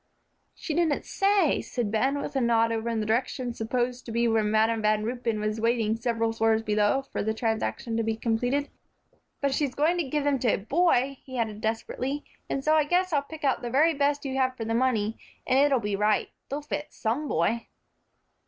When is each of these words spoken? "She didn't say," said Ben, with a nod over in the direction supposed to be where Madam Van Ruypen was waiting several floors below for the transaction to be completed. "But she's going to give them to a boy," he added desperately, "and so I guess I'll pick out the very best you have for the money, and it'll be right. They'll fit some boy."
"She 0.55 0.73
didn't 0.73 1.05
say," 1.05 1.61
said 1.61 1.91
Ben, 1.91 2.19
with 2.19 2.35
a 2.35 2.41
nod 2.41 2.71
over 2.71 2.89
in 2.89 3.01
the 3.01 3.05
direction 3.05 3.53
supposed 3.53 4.03
to 4.07 4.11
be 4.11 4.27
where 4.27 4.41
Madam 4.43 4.81
Van 4.81 5.03
Ruypen 5.03 5.39
was 5.39 5.61
waiting 5.61 5.95
several 5.95 6.31
floors 6.33 6.63
below 6.63 7.03
for 7.11 7.21
the 7.21 7.35
transaction 7.35 7.95
to 7.97 8.01
be 8.03 8.15
completed. 8.15 8.69
"But 9.41 9.53
she's 9.53 9.75
going 9.75 9.99
to 9.99 10.03
give 10.09 10.23
them 10.23 10.39
to 10.39 10.55
a 10.55 10.57
boy," 10.57 11.17
he 11.23 11.37
added 11.37 11.61
desperately, 11.61 12.25
"and 12.49 12.63
so 12.63 12.73
I 12.73 12.83
guess 12.83 13.13
I'll 13.13 13.21
pick 13.21 13.43
out 13.43 13.61
the 13.61 13.69
very 13.69 13.93
best 13.93 14.25
you 14.25 14.35
have 14.37 14.57
for 14.57 14.65
the 14.65 14.73
money, 14.73 15.19
and 15.45 15.59
it'll 15.59 15.77
be 15.79 15.95
right. 15.95 16.29
They'll 16.49 16.63
fit 16.63 16.87
some 16.89 17.27
boy." 17.27 17.67